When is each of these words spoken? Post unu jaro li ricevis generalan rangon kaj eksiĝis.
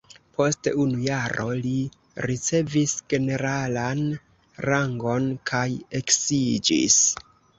Post 0.35 0.67
unu 0.83 1.01
jaro 1.07 1.43
li 1.65 1.73
ricevis 2.27 2.95
generalan 3.13 4.01
rangon 4.69 5.29
kaj 5.51 5.67
eksiĝis. 6.03 6.99